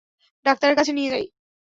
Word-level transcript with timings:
ডাক্তারের 0.45 0.75
কাছে 0.77 0.91
নিয়ে 0.93 1.11
যাই? 1.13 1.25